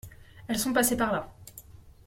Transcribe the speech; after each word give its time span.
Elles 0.47 0.57
sont 0.57 0.73
passées 0.73 0.97
par 0.97 1.11
là. 1.11 1.31